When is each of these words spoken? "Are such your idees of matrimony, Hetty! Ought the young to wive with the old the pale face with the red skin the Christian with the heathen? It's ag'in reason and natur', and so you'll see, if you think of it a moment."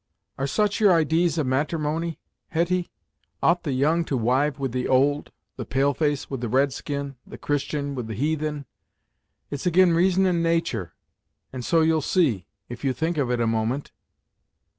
"Are 0.39 0.47
such 0.47 0.79
your 0.79 0.91
idees 0.93 1.37
of 1.37 1.45
matrimony, 1.45 2.17
Hetty! 2.47 2.89
Ought 3.43 3.61
the 3.61 3.71
young 3.71 4.03
to 4.05 4.17
wive 4.17 4.57
with 4.57 4.71
the 4.71 4.87
old 4.87 5.31
the 5.57 5.63
pale 5.63 5.93
face 5.93 6.27
with 6.27 6.41
the 6.41 6.49
red 6.49 6.73
skin 6.73 7.17
the 7.27 7.37
Christian 7.37 7.93
with 7.93 8.07
the 8.07 8.15
heathen? 8.15 8.65
It's 9.51 9.67
ag'in 9.67 9.93
reason 9.93 10.25
and 10.25 10.41
natur', 10.41 10.93
and 11.53 11.63
so 11.63 11.81
you'll 11.81 12.01
see, 12.01 12.47
if 12.67 12.83
you 12.83 12.93
think 12.93 13.19
of 13.19 13.29
it 13.29 13.39
a 13.39 13.45
moment." 13.45 13.91